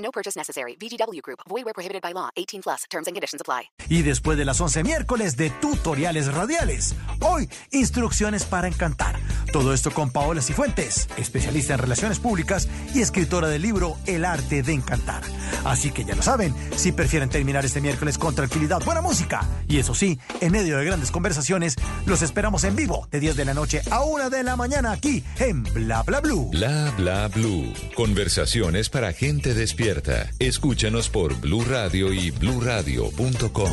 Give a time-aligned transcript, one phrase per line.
[0.00, 0.76] No purchase necessary.
[0.76, 1.40] VGW Group.
[1.48, 2.30] Void where prohibited by law.
[2.36, 2.84] 18 plus.
[2.90, 3.70] Terms and conditions apply.
[3.88, 6.96] Y después de las 11 miércoles de tutoriales radiales.
[7.20, 9.19] Hoy, instrucciones para encantar.
[9.52, 14.62] Todo esto con Paola Cifuentes, especialista en relaciones públicas y escritora del libro El arte
[14.62, 15.22] de encantar.
[15.64, 19.46] Así que ya lo saben, si prefieren terminar este miércoles con tranquilidad, buena música.
[19.68, 23.44] Y eso sí, en medio de grandes conversaciones, los esperamos en vivo de 10 de
[23.44, 26.50] la noche a 1 de la mañana aquí en Bla Bla Blue.
[26.50, 27.72] Bla Bla Blue.
[27.94, 30.30] Conversaciones para gente despierta.
[30.38, 33.72] Escúchanos por Blue Radio y bluradio.com.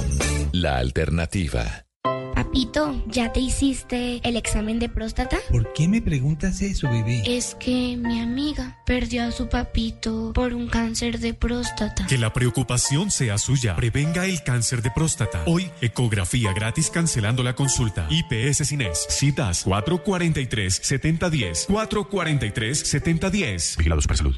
[0.51, 1.86] La alternativa.
[2.37, 5.39] Papito, ¿ya te hiciste el examen de próstata?
[5.49, 7.23] ¿Por qué me preguntas eso, bebé?
[7.25, 12.05] Es que mi amiga perdió a su papito por un cáncer de próstata.
[12.05, 13.75] Que la preocupación sea suya.
[13.75, 15.41] Prevenga el cáncer de próstata.
[15.47, 18.07] Hoy, ecografía gratis cancelando la consulta.
[18.11, 19.07] IPS Cines.
[19.09, 21.65] Citas 443-7010.
[21.65, 23.77] 443-7010.
[23.77, 24.37] Vigilados para salud.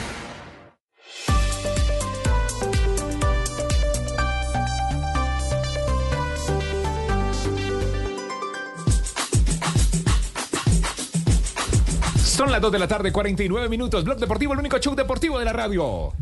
[12.31, 14.05] Son las 2 de la tarde, 49 minutos.
[14.05, 16.13] Blog Deportivo, el único show deportivo de la radio.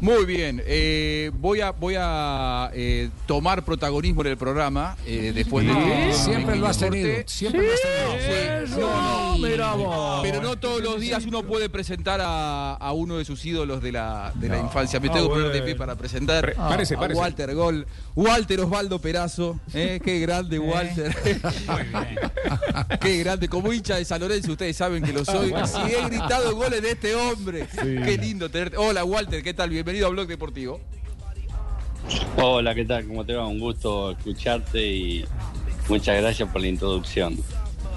[0.00, 5.66] Muy bien, eh, voy a voy a eh, tomar protagonismo en el programa eh, después
[5.66, 8.66] de que Siempre lo has tenido, siempre lo has tenido.
[8.66, 9.38] Sí, no,
[9.76, 13.82] no, pero no todos los días uno puede presentar a, a uno de sus ídolos
[13.82, 15.00] de la, de la infancia.
[15.00, 16.76] Me tengo que poner de pie para presentar a.
[17.14, 21.14] Walter Gol, Walter Osvaldo Perazo, eh, qué grande Walter,
[23.00, 23.48] qué grande.
[23.48, 25.54] Como hincha de San Lorenzo, ustedes saben que lo soy.
[25.66, 28.76] Si he gritado goles de este hombre, qué lindo tenerte.
[28.76, 29.70] Hola Walter, ¿qué tal?
[29.86, 30.80] Bienvenido a Blog Deportivo.
[32.42, 33.06] Hola, ¿qué tal?
[33.06, 33.46] ¿Cómo te va?
[33.46, 35.24] Un gusto escucharte y
[35.88, 37.36] muchas gracias por la introducción.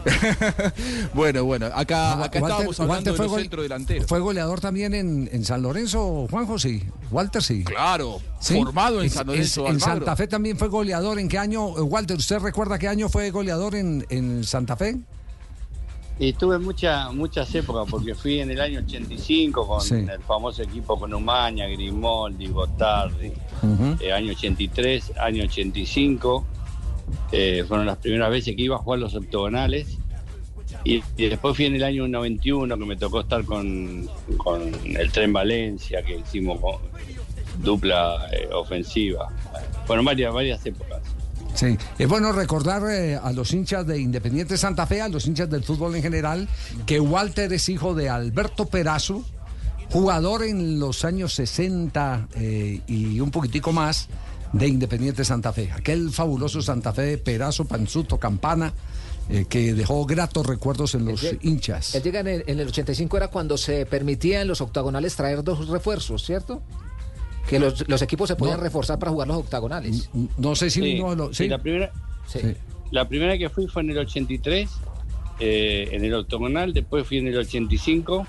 [1.15, 4.05] Bueno, bueno, acá, acá Walter- estábamos hablando Walter de fue los gol- centrodelanteros.
[4.05, 6.59] ¿Fue goleador también en, en San Lorenzo, Juanjo?
[6.59, 6.83] Sí.
[7.09, 7.63] Walter, sí.
[7.63, 8.53] Claro, Sí.
[8.53, 9.61] formado en San Lorenzo.
[9.61, 9.95] En, Almagro.
[9.95, 11.17] Santa Fe también fue goleador.
[11.17, 14.99] ¿En qué año, eh, Walter, usted recuerda qué año fue goleador en, en Santa Fe?
[16.21, 19.95] Y tuve mucha, muchas épocas porque fui en el año 85 con Sí.
[19.95, 23.31] el famoso equipo con Umaña, Grimoldi, Gotardi.
[24.01, 26.45] Eh, año 83, año 85.
[27.31, 29.97] eh, fueron las primeras veces que iba a jugar los octogonales.
[30.83, 34.07] Y, y después fui en el año 91 que me tocó estar con,
[34.37, 36.77] con el Tren Valencia, que hicimos con-
[37.63, 39.29] dupla eh, ofensiva.
[39.87, 41.01] Fueron varias, varias épocas.
[41.59, 45.49] Sí, es bueno recordar eh, a los hinchas de Independiente Santa Fe, a los hinchas
[45.49, 46.47] del fútbol en general,
[46.85, 49.25] que Walter es hijo de Alberto Perazo,
[49.91, 54.07] jugador en los años 60 eh, y un poquitico más
[54.53, 55.69] de Independiente Santa Fe.
[55.73, 58.73] Aquel fabuloso Santa Fe de Perazo, Panzuto, Campana,
[59.27, 61.93] eh, que dejó gratos recuerdos en los hinchas.
[61.93, 65.43] Él llega en el, en el 85 era cuando se permitía en los octagonales traer
[65.43, 66.61] dos refuerzos, ¿cierto?
[67.47, 68.63] Que los, los equipos se podían No.
[68.63, 70.09] reforzar para jugar los octagonales.
[70.37, 71.49] No sé si Sí, uno de los- sí, sí.
[71.49, 71.91] la primera,
[72.27, 72.39] Sí.
[72.91, 74.69] La primera que fui fue en el 83,
[75.39, 78.25] eh, en el octogonal, después fui en el 85,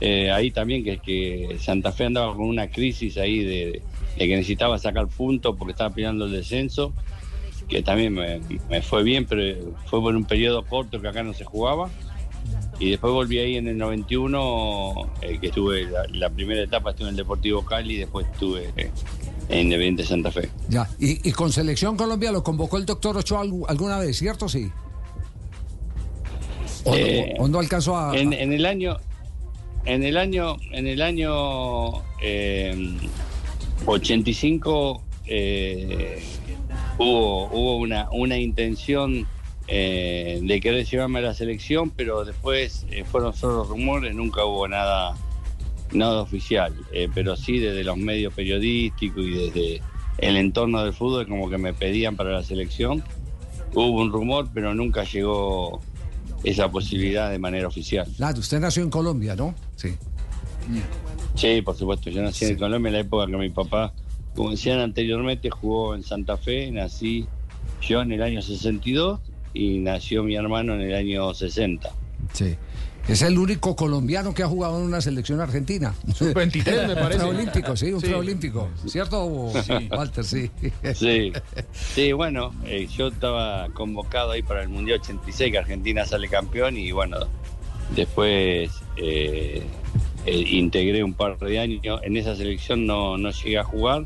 [0.00, 3.82] eh, ahí también que, que Santa Fe andaba con una crisis ahí de,
[4.16, 6.92] de que necesitaba sacar puntos porque estaba peleando el descenso,
[7.68, 8.40] que también me,
[8.70, 11.90] me fue bien, pero fue por un periodo corto que acá no se jugaba.
[12.80, 17.08] Y después volví ahí en el 91, eh, que estuve, la, la primera etapa estuve
[17.08, 18.90] en el Deportivo Cali y después estuve eh,
[19.48, 20.48] en Independiente Santa Fe.
[20.68, 24.48] Ya, y, y con Selección Colombia lo convocó el doctor Ochoa algu- alguna vez, ¿cierto?
[24.48, 24.70] Sí.
[26.84, 28.16] O, Eh, o no alcanzó a...
[28.16, 28.96] En, en el año,
[29.84, 32.96] en el año, en el año eh,
[33.86, 36.22] 85 eh,
[36.98, 39.26] hubo, hubo una, una intención
[39.70, 44.66] eh, de querer llevarme a la selección, pero después eh, fueron solo rumores, nunca hubo
[44.66, 45.14] nada,
[45.92, 46.74] nada oficial.
[46.90, 49.82] Eh, pero sí desde los medios periodísticos y desde
[50.18, 53.04] el entorno del fútbol como que me pedían para la selección.
[53.74, 55.82] Hubo un rumor, pero nunca llegó
[56.44, 58.08] esa posibilidad de manera oficial.
[58.16, 59.54] Claro, usted nació en Colombia, ¿no?
[59.76, 59.94] Sí.
[61.34, 62.08] Sí, por supuesto.
[62.08, 63.92] Yo nací en Colombia en la época que mi papá,
[64.34, 66.70] como decían anteriormente, jugó en Santa Fe.
[66.70, 67.26] Nací
[67.82, 69.20] yo en el año 62
[69.54, 71.90] y nació mi hermano en el año 60.
[72.32, 72.56] Sí.
[73.08, 75.94] Es el único colombiano que ha jugado en una selección argentina.
[76.14, 77.24] Sub-23 me parece.
[77.24, 78.06] Un preolímpico, sí, un Sí.
[78.08, 78.68] preolímpico.
[78.86, 79.88] ¿Cierto, Sí.
[79.90, 80.24] Walter?
[80.24, 80.50] Sí.
[80.94, 81.32] Sí,
[81.72, 86.76] sí bueno, eh, yo estaba convocado ahí para el Mundial 86, que Argentina sale campeón
[86.76, 87.16] y bueno,
[87.96, 89.62] después eh,
[90.26, 91.80] eh, integré un par de años.
[92.02, 94.04] En esa selección no, no llegué a jugar,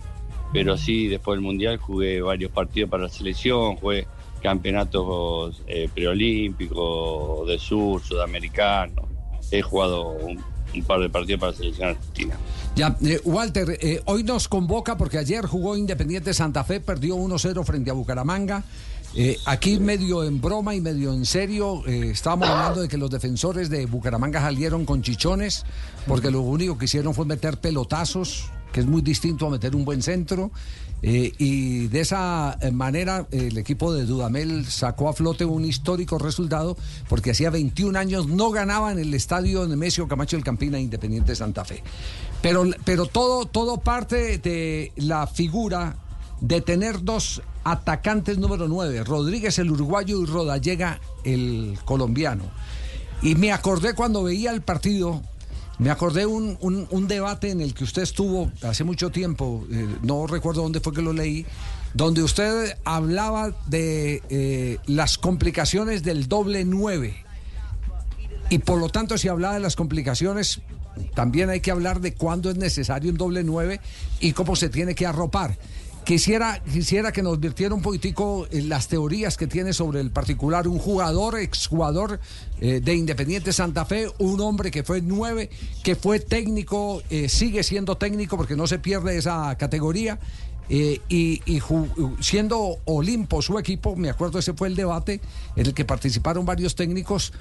[0.53, 4.07] pero sí después del Mundial jugué varios partidos para la selección, jugué
[4.43, 9.09] campeonatos eh, preolímpicos, de sur, sudamericano.
[9.51, 10.43] He jugado un,
[10.75, 12.37] un par de partidos para la selección argentina.
[12.75, 17.65] Ya, eh, Walter, eh, hoy nos convoca porque ayer jugó Independiente Santa Fe, perdió 1-0
[17.65, 18.65] frente a Bucaramanga.
[19.15, 23.11] Eh, aquí medio en broma y medio en serio, eh, estábamos hablando de que los
[23.11, 25.67] defensores de Bucaramanga salieron con chichones,
[26.07, 29.85] porque lo único que hicieron fue meter pelotazos, que es muy distinto a meter un
[29.85, 30.51] buen centro.
[31.03, 36.19] Eh, y de esa eh, manera el equipo de Dudamel sacó a flote un histórico
[36.19, 36.77] resultado,
[37.09, 41.65] porque hacía 21 años no ganaba en el estadio Nemesio Camacho del Campina Independiente Santa
[41.65, 41.83] Fe.
[42.41, 45.97] Pero, pero todo, todo parte de la figura
[46.41, 52.45] de tener dos atacantes número 9, Rodríguez el uruguayo y Rodallega el colombiano.
[53.23, 55.23] Y me acordé cuando veía el partido,
[55.83, 60.29] me acordé un, un, debate en el que usted estuvo hace mucho tiempo, eh, no
[60.29, 61.45] recuerdo dónde fue que lo leí,
[61.93, 67.17] donde usted hablaba de eh, las complicaciones del doble 9.
[68.51, 70.61] Y por lo tanto, si hablaba de las complicaciones,
[71.15, 73.81] también hay que hablar de cuándo es necesario un doble 9
[74.21, 75.59] y cómo se tiene que arropar.
[76.05, 80.67] Quisiera, quisiera que nos virtiera un poquitico en las teorías que tiene sobre el particular,
[80.67, 82.19] un jugador, exjugador
[82.61, 85.49] eh, de Independiente Santa Fe, un hombre que fue nueve,
[85.85, 90.19] que fue técnico, eh, sigue siendo técnico porque no se pierde esa categoría.
[90.69, 91.61] eh, y y
[92.21, 95.21] siendo Olimpo su equipo, me acuerdo ese fue el debate
[95.57, 97.33] en el que participaron varios técnicos,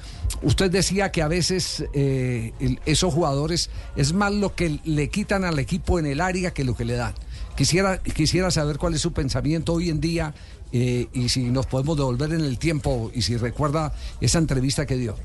[0.42, 2.52] usted decía que a veces eh,
[2.86, 6.76] esos jugadores es más lo que le quitan al equipo en el área que lo
[6.76, 7.14] que le dan.
[7.56, 10.34] Quisiera, quisiera saber cuál es su pensamiento hoy en día
[10.72, 14.96] eh, y si nos podemos devolver en el tiempo y si recuerda esa entrevista que
[14.96, 15.16] dio.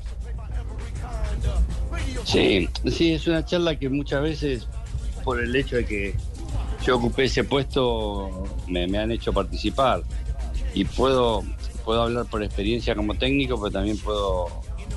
[2.25, 4.67] Sí, sí, es una charla que muchas veces,
[5.23, 6.15] por el hecho de que
[6.85, 10.03] yo ocupé ese puesto, me, me han hecho participar.
[10.73, 11.43] Y puedo,
[11.85, 14.47] puedo hablar por experiencia como técnico, pero también puedo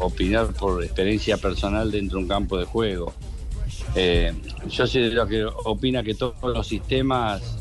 [0.00, 3.14] opinar por experiencia personal dentro de un campo de juego.
[3.94, 4.32] Eh,
[4.68, 7.60] yo soy de los que opina que todos los sistemas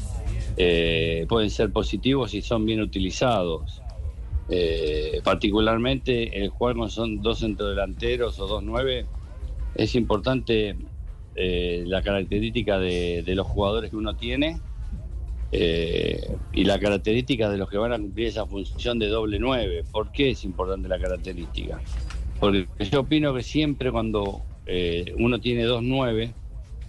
[0.62, 3.82] eh, pueden ser positivos si son bien utilizados.
[4.50, 9.06] Eh, particularmente el jugar con son dos centrodelanteros o dos nueve
[9.76, 10.76] es importante
[11.36, 14.60] eh, la característica de, los jugadores que uno tiene
[15.52, 19.86] y la característica de los que van a cumplir esa función de doble nueve.
[19.90, 21.80] ¿Por qué es importante la característica?
[22.40, 26.34] Porque yo opino que siempre cuando eh, uno tiene dos nueve,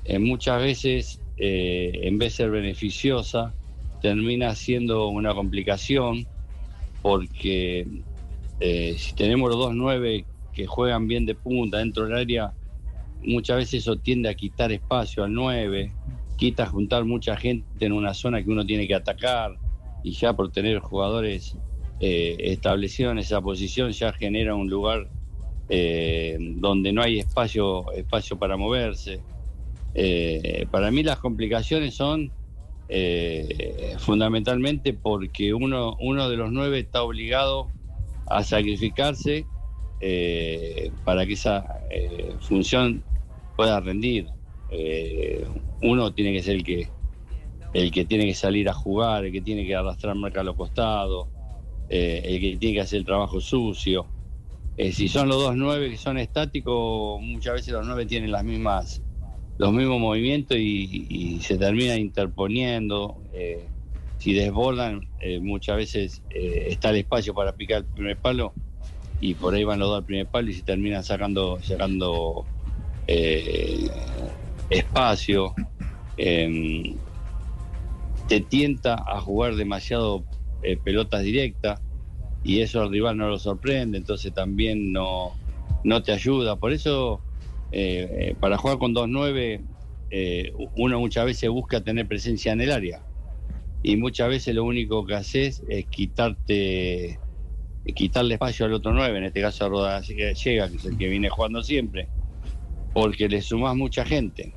[0.04, 3.54] eh, muchas veces eh, en vez de ser beneficiosa,
[4.02, 6.26] termina siendo una complicación
[7.00, 7.86] porque
[8.60, 12.52] eh, si tenemos los dos nueve que juegan bien de punta dentro del área,
[13.22, 15.92] muchas veces eso tiende a quitar espacio al 9,
[16.36, 19.56] quita juntar mucha gente en una zona que uno tiene que atacar
[20.02, 21.56] y ya por tener jugadores
[22.00, 25.08] establecidos en esa posición ya genera un lugar
[25.72, 29.20] eh, donde no hay espacio, espacio para moverse.
[29.94, 32.32] Eh, para mí las complicaciones son
[32.88, 37.68] eh, fundamentalmente porque uno, uno de los nueve está obligado
[38.26, 39.46] a sacrificarse
[41.04, 41.78] para que esa
[42.40, 43.04] función
[43.56, 44.26] pueda rendir.
[45.82, 46.88] Uno tiene que ser el que
[47.74, 50.56] el que tiene que salir a jugar, el que tiene que arrastrar marca a los
[50.56, 51.28] costados,
[51.88, 54.06] el que tiene que hacer el trabajo sucio.
[54.76, 58.44] Eh, si son los dos nueve que son estáticos, muchas veces los nueve tienen las
[58.44, 59.02] mismas
[59.58, 63.22] los mismos movimientos y, se termina interponiendo.
[63.34, 63.66] eh,
[64.16, 68.52] si desbordan, eh, muchas veces está el espacio para picar el primer palo
[69.18, 72.44] y por ahí van los dos al primer palo y se terminan sacando, sacando
[74.68, 75.54] espacio.
[76.18, 76.96] Em,
[78.28, 80.24] te tienta a jugar demasiado
[80.84, 81.80] pelotas directas
[82.42, 85.32] y eso al rival no lo sorprende, entonces también no,
[85.84, 86.56] no te ayuda.
[86.56, 87.20] Por eso,
[87.72, 89.60] eh, eh, para jugar con 2-9,
[90.10, 93.02] eh, uno muchas veces busca tener presencia en el área
[93.82, 97.18] y muchas veces lo único que haces es quitarte
[97.94, 101.08] quitarle espacio al otro 9, en este caso a Roda llega, que es el que
[101.08, 102.08] viene jugando siempre.
[102.92, 104.52] porque le sumás mucha gente.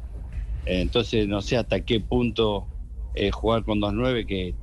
[0.65, 2.67] Entonces no sé hasta qué punto
[3.15, 4.55] eh, jugar con 2-9 que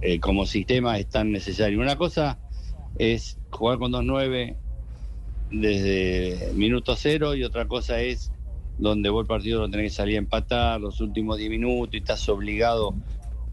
[0.00, 1.80] eh, como sistema es tan necesario.
[1.80, 2.38] Una cosa
[2.98, 4.56] es jugar con 2-9
[5.50, 8.30] desde minuto cero y otra cosa es
[8.78, 11.98] donde vos el partido lo tenés que salir a empatar los últimos 10 minutos y
[11.98, 12.94] estás obligado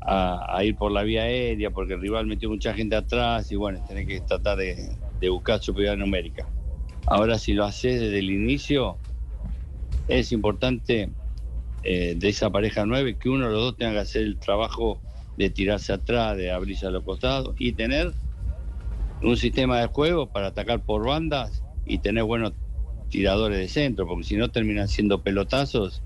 [0.01, 3.83] a, ir por la vía aérea porque el rival metió mucha gente atrás y bueno,
[3.87, 6.47] tenés que tratar de, de buscar superioridad numérica.
[7.07, 8.97] Ahora si lo haces desde el inicio,
[10.07, 11.09] es importante
[11.83, 15.01] eh, de esa pareja 9 que uno de los dos tenga que hacer el trabajo
[15.37, 18.13] de tirarse atrás, de abrirse a los costados y tener
[19.21, 22.53] un sistema de juego para atacar por bandas y tener buenos
[23.09, 26.03] tiradores de centro, porque si no terminan siendo pelotazos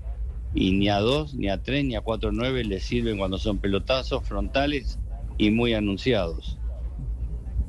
[0.54, 3.58] y ni a dos, ni a tres, ni a cuatro nueve les sirven cuando son
[3.58, 4.98] pelotazos frontales
[5.38, 6.59] y muy anunciados.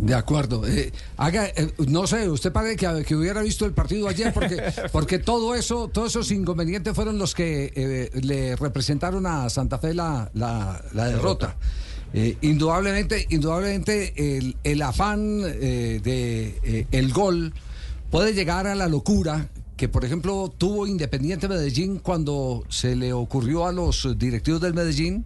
[0.02, 0.68] De acuerdo.
[0.68, 4.58] Eh, haga, eh, no sé, usted parece que, que, hubiera visto el partido ayer porque,
[4.92, 9.94] porque todo eso, todos esos inconvenientes fueron los que eh, le representaron a Santa Fe
[9.94, 11.56] la, la, la derrota.
[12.16, 17.54] Eh, indudablemente, indudablemente el, el afán de el gol
[18.10, 23.68] puede llegar a la locura que por ejemplo tuvo Independiente Medellín cuando se le ocurrió
[23.68, 25.26] a los directivos del Medellín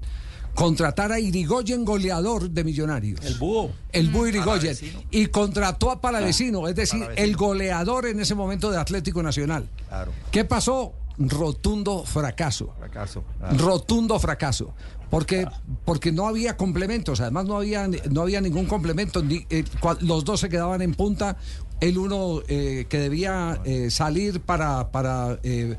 [0.55, 3.19] contratar a Irigoyen goleador de Millonarios.
[3.23, 3.71] El búho.
[3.91, 4.75] El búho Irigoyen.
[5.11, 7.27] Y contrató a Palavecino, es decir, Palavecino.
[7.27, 9.67] el goleador en ese momento de Atlético Nacional.
[9.87, 10.11] Claro.
[10.31, 10.93] ¿Qué pasó?
[11.17, 12.73] Rotundo fracaso.
[12.79, 13.23] Fracaso.
[13.39, 13.57] Claro.
[13.57, 14.73] Rotundo fracaso.
[15.09, 15.47] Porque,
[15.85, 19.21] porque no había complementos, además no había, no había ningún complemento.
[19.23, 19.63] Ni, eh,
[20.01, 21.37] los dos se quedaban en punta.
[21.79, 25.77] El uno eh, que debía eh, salir para, para eh,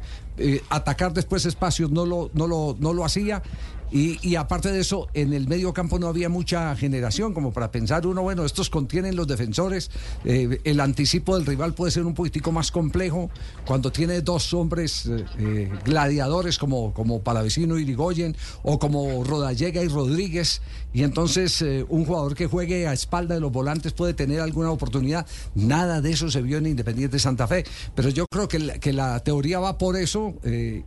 [0.69, 3.43] atacar después espacios no lo, no lo, no lo hacía.
[3.91, 8.07] Y, aparte de eso, en el medio campo no había mucha generación, como para pensar
[8.07, 9.91] uno, bueno, estos contienen los defensores,
[10.25, 13.31] eh, el anticipo del rival puede ser un poquitico más complejo
[13.65, 19.89] cuando tiene dos hombres eh, gladiadores como, como Palavecino y Irigoyen o como Rodallega y
[19.89, 20.63] Rodríguez,
[20.93, 24.71] y entonces eh, un jugador que juegue a espalda de los volantes puede tener alguna
[24.73, 25.27] oportunidad.
[25.55, 27.65] Nada de eso se vio en Independiente Santa Fe,
[27.95, 30.35] pero yo creo que la, que la teoría va por eso,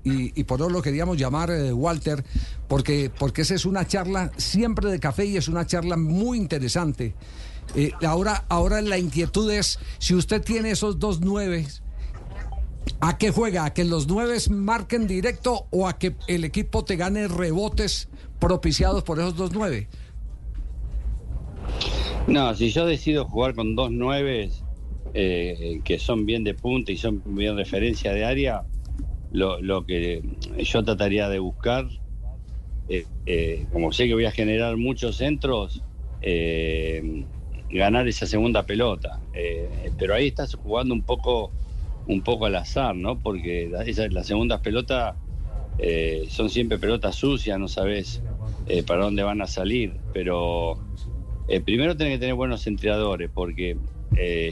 [0.04, 2.24] y, por eso lo queríamos llamar Walter,
[2.68, 6.40] porque porque, porque esa es una charla siempre de café y es una charla muy
[6.40, 7.14] interesante.
[7.76, 11.84] Eh, ahora, ahora la inquietud es, si usted tiene esos dos nueves,
[13.00, 13.66] ¿a qué juega?
[13.66, 19.04] ¿A que los nueves marquen directo o a que el equipo te gane rebotes propiciados
[19.04, 19.88] por esos dos nueve?
[22.26, 24.64] No, si yo decido jugar con dos nueves
[25.14, 28.64] eh, que son bien de punta y son bien referencia de área,
[29.32, 30.24] lo, lo que
[30.58, 31.88] yo trataría de buscar
[32.90, 35.84] eh, eh, como sé que voy a generar muchos centros,
[36.22, 37.24] eh,
[37.70, 39.20] ganar esa segunda pelota.
[39.98, 41.52] Pero ahí estás jugando un poco,
[42.08, 43.20] un poco al azar, ¿no?
[43.20, 45.16] Porque las segundas pelotas
[46.30, 48.22] son siempre pelotas sucias, no sabes
[48.88, 49.94] para dónde van a salir.
[50.12, 50.80] Pero
[51.64, 53.78] primero tenés que tener buenos entrenadores, porque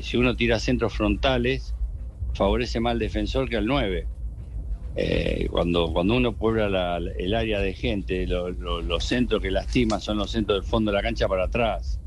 [0.04, 1.74] si uno tira centros frontales,
[2.34, 4.06] favorece más al defensor que al 9.
[5.00, 9.52] Eh, cuando, cuando uno puebla la, el área de gente, lo, lo, los centros que
[9.52, 12.00] lastiman son los centros del fondo de la cancha para atrás.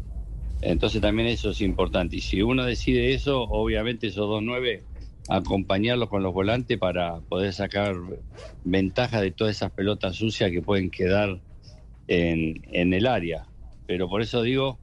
[0.61, 2.17] Entonces también eso es importante.
[2.17, 4.83] Y si uno decide eso, obviamente esos dos nueve,
[5.29, 7.95] acompañarlos con los volantes para poder sacar
[8.65, 11.41] ventaja de todas esas pelotas sucias que pueden quedar
[12.09, 13.47] en el área.
[13.87, 14.81] Pero por eso digo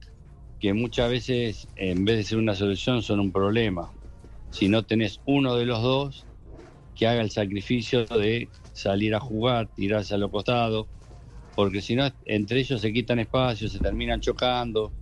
[0.58, 3.92] que muchas veces, en vez de ser una solución, son un problema.
[4.50, 6.27] Si no tenés uno de los dos,
[6.98, 10.88] que haga el sacrificio de salir a jugar, tirarse a los costados,
[11.54, 14.94] porque si no, entre ellos se quitan espacio, se terminan chocando,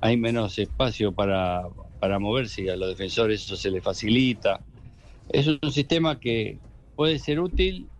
[0.00, 1.62] hay menos espacio para,
[2.00, 4.64] para moverse y a los defensores eso se les facilita.
[5.28, 6.60] Es un sistema que
[6.94, 7.90] puede ser útil,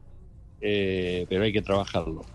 [0.61, 2.31] eh, pero hay que trabajarlo.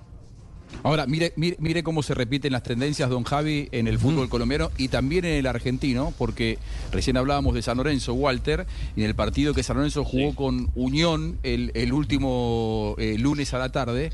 [0.81, 4.71] Ahora, mire, mire, mire, cómo se repiten las tendencias, don Javi, en el fútbol colombiano
[4.77, 6.57] y también en el argentino, porque
[6.91, 8.65] recién hablábamos de San Lorenzo, Walter,
[8.95, 10.35] y en el partido que San Lorenzo jugó sí.
[10.35, 14.11] con Unión el, el último eh, lunes a la tarde,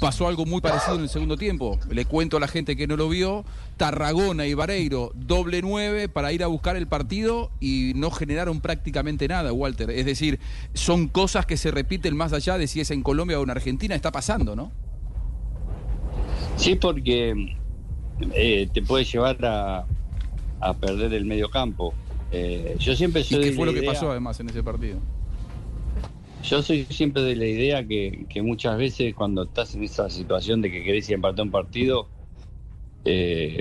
[0.00, 1.78] pasó algo muy parecido en el segundo tiempo.
[1.90, 3.44] Le cuento a la gente que no lo vio,
[3.76, 9.28] Tarragona y Vareiro, doble nueve para ir a buscar el partido y no generaron prácticamente
[9.28, 9.90] nada, Walter.
[9.90, 10.38] Es decir,
[10.74, 13.94] son cosas que se repiten más allá de si es en Colombia o en Argentina,
[13.94, 14.72] está pasando, ¿no?
[16.58, 17.54] Sí, porque
[18.34, 19.86] eh, te puede llevar a,
[20.60, 21.94] a, perder el medio campo.
[22.32, 24.98] Eh, yo siempre soy ¿Y qué fue lo que pasó además en ese partido?
[26.42, 30.60] Yo soy siempre de la idea que, que, muchas veces cuando estás en esa situación
[30.60, 32.08] de que querés empatar un partido,
[33.04, 33.60] eh,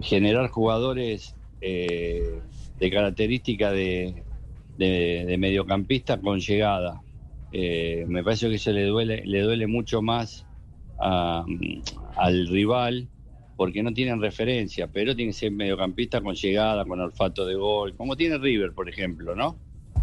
[0.00, 2.40] generar jugadores eh,
[2.78, 4.24] de característica de,
[4.78, 7.00] de, de, mediocampista con llegada.
[7.52, 10.46] eh, me parece que eso le duele, le duele mucho más
[11.02, 13.08] al rival
[13.56, 17.94] porque no tienen referencia, pero tiene que ser mediocampista con llegada, con olfato de gol,
[17.96, 19.56] como tiene River, por ejemplo, ¿no?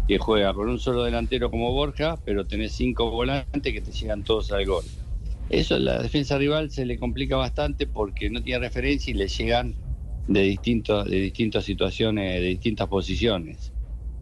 [0.06, 4.22] Que juega con un solo delantero como Borja, pero tenés cinco volantes que te llegan
[4.22, 4.84] todos al gol.
[5.50, 9.74] Eso la defensa rival se le complica bastante porque no tiene referencia y le llegan
[10.28, 13.72] de, de distintas situaciones, de distintas posiciones.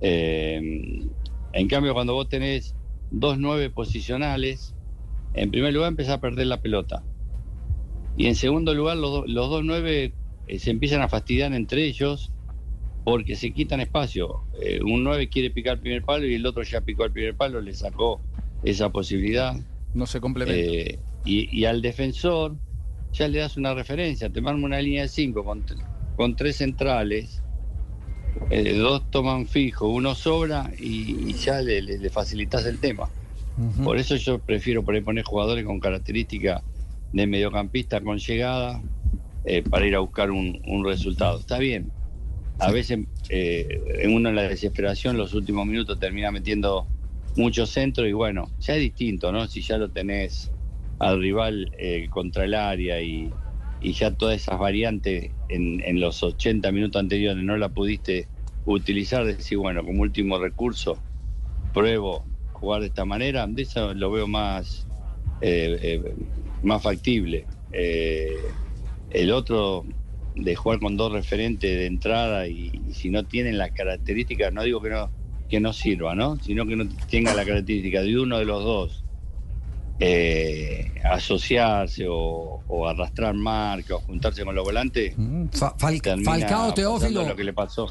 [0.01, 1.07] Eh,
[1.53, 2.75] en cambio, cuando vos tenés
[3.11, 4.75] dos nueve posicionales,
[5.33, 7.07] en primer lugar empezás a perder la pelota.
[8.15, 10.17] Y en segundo lugar, los, do- los dos nueve
[10.47, 12.33] eh, se empiezan a fastidiar entre ellos
[13.05, 14.49] porque se quitan espacio.
[14.55, 17.37] Eh, un nueve quiere picar el primer palo y el otro ya picó el primer
[17.37, 18.27] palo, le sacó
[18.63, 19.55] esa posibilidad.
[19.95, 20.63] No se complementa.
[20.73, 22.61] Eh, y, y al defensor
[23.13, 25.65] ya le das una referencia, te manda una línea de cinco con,
[26.15, 27.45] con tres centrales,
[28.49, 33.13] eh, dos toman fijo, uno sobra y, y ya le, le- le facilitas el tema.
[33.83, 36.63] Por eso yo prefiero por ahí poner jugadores con características
[37.13, 38.81] de mediocampista con llegada
[39.45, 41.41] eh, para ir a buscar un, un resultado.
[41.41, 41.91] Está bien.
[42.61, 46.87] A veces eh, en uno en la desesperación los últimos minutos termina metiendo
[47.37, 49.47] mucho centro y bueno, ya es distinto, ¿no?
[49.47, 50.51] Si ya lo tenés
[50.99, 53.31] al rival eh, contra el área y,
[53.81, 58.27] y ya todas esas variantes en, en los 80 minutos anteriores no la pudiste
[58.65, 61.01] utilizar, decir, bueno, como último recurso,
[61.73, 62.28] pruebo
[62.59, 64.87] jugar de esta manera, de eso lo veo más,
[65.41, 66.15] eh, eh,
[66.63, 67.47] más factible.
[67.73, 68.37] Eh,
[69.11, 69.85] el otro
[70.35, 74.63] de jugar con dos referentes de entrada y, y si no tienen las características, no
[74.63, 75.11] digo que no,
[75.49, 76.37] que no sirva, ¿no?
[76.37, 79.05] Sino que no tenga la característica de uno de los dos
[80.01, 85.15] eh, asociarse o, o arrastrar marca o juntarse con los volantes.
[85.53, 87.27] Fa- Fal- termina Falcao Teófilo.
[87.29, 87.89] Lo que le pasó.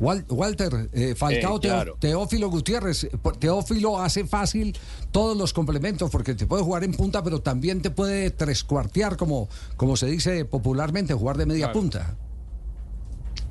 [0.00, 1.96] Wal- Walter, eh, Falcao Eh, claro.
[1.98, 3.04] Teófilo Gutiérrez.
[3.04, 4.76] eh, Teófilo hace fácil
[5.10, 9.48] todos los complementos porque te puede jugar en punta, pero también te puede trescuartear, como,
[9.76, 11.80] como se dice popularmente, jugar de media Claro.
[11.80, 12.16] punta.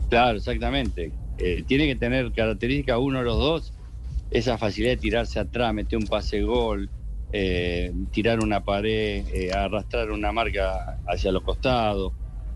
[0.09, 1.11] Claro, exactamente.
[1.39, 3.73] Eh, tiene que tener características uno de los dos,
[4.31, 6.89] esa facilidad de tirarse atrás, meter un pase gol,
[7.31, 12.13] eh, tirar una pared, eh, arrastrar una marca hacia los costados.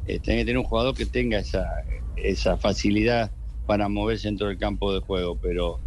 [0.07, 1.67] Eh, que tener un jugador que tenga esa,
[2.15, 3.31] esa facilidad
[3.65, 5.79] para moverse dentro del campo de juego, pero,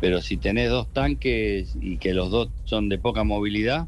[0.00, 3.86] pero si tenés dos tanques y que los dos son de poca movilidad,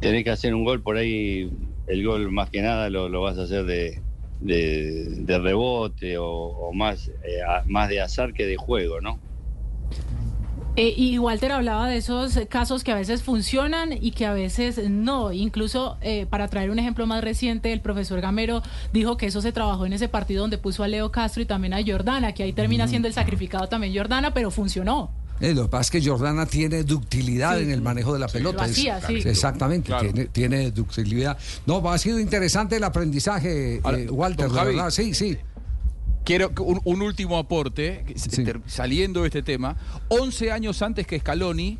[0.00, 1.50] tenés que hacer un gol por ahí,
[1.86, 4.00] el gol más que nada lo, vas a hacer de,
[5.26, 9.20] rebote o, más, eh, más de azar que de juego, ¿no?
[10.80, 14.78] Eh, y Walter hablaba de esos casos que a veces funcionan y que a veces
[14.88, 15.32] no.
[15.32, 18.62] Incluso, eh, para traer un ejemplo más reciente, el profesor Gamero
[18.92, 21.74] dijo que eso se trabajó en ese partido donde puso a Leo Castro y también
[21.74, 25.10] a Jordana, que ahí termina siendo el sacrificado también Jordana, pero funcionó.
[25.40, 27.62] Eh, lo que pasa es que Jordana tiene ductilidad Sí.
[27.62, 28.58] en el manejo de la pelota.
[28.64, 29.14] lo es- hacía, sí.
[29.24, 30.02] Exactamente, Claro.
[30.12, 31.38] tiene, tiene ductilidad.
[31.64, 34.74] No, ha sido interesante el aprendizaje, Ahora, eh, Walter, Javi.
[34.74, 34.90] verdad.
[34.90, 35.36] Sí, sí.
[36.28, 38.04] Quiero un, un último aporte,
[38.66, 39.78] saliendo de este tema.
[40.08, 41.78] 11 años antes que Scaloni,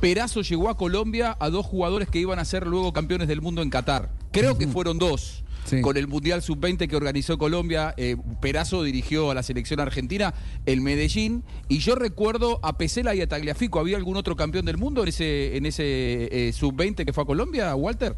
[0.00, 3.60] Perazo llegó a Colombia a dos jugadores que iban a ser luego campeones del mundo
[3.60, 4.08] en Qatar.
[4.32, 5.44] Creo que fueron dos.
[5.82, 10.32] Con el Mundial Sub-20 que organizó Colombia, eh, Perazo dirigió a la selección argentina,
[10.64, 13.80] el Medellín, y yo recuerdo a Pesela y a Tagliafico.
[13.80, 17.26] ¿Había algún otro campeón del mundo en ese, en ese eh, Sub-20 que fue a
[17.26, 18.16] Colombia, Walter?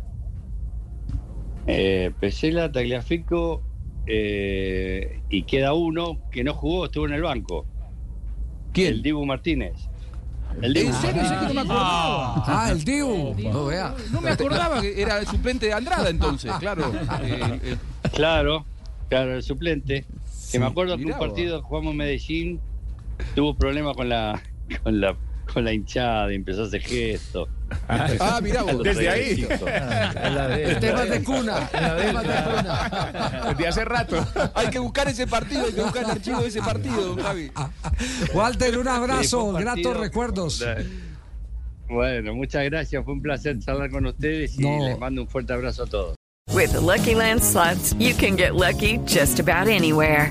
[1.67, 3.65] Eh, Pesela, Tagliafico
[4.07, 7.67] eh, y queda uno que no jugó, estuvo en el banco.
[8.73, 8.95] ¿Quién?
[8.95, 9.75] El Dibu Martínez.
[10.61, 10.93] El ¿En Dibu.
[11.01, 11.23] serio?
[11.25, 12.43] Sé que no me acordaba.
[12.47, 13.35] Ah, el Dibu.
[13.53, 13.95] No vea.
[14.11, 16.93] No me acordaba que era el suplente de Andrada entonces, claro.
[17.23, 17.77] Eh, eh,
[18.15, 18.65] Claro,
[19.09, 20.05] claro, el suplente.
[20.51, 22.61] que me acuerdo que un partido jugamos en Medellín,
[23.35, 24.43] tuvo problemas con la,
[24.83, 25.17] con la
[25.53, 27.49] con la hinchada y empezó a hacer gestos.
[27.89, 28.83] Ah, mirá vos.
[28.83, 29.47] Desde ahí.
[30.81, 31.69] Temas de cuna.
[31.69, 33.45] Temas de cuna.
[33.51, 34.27] Desde hace rato.
[34.55, 37.51] Hay que buscar ese partido, hay que buscar el archivo de ese partido, don Javi.
[38.35, 40.65] Walter, un abrazo, gratos recuerdos.
[41.89, 44.87] Bueno, muchas gracias, fue un placer charlar con ustedes y No.
[44.87, 46.15] les mando un fuerte abrazo a todos.
[46.53, 50.31] With the Lucky Land slots, you can get lucky just about anywhere.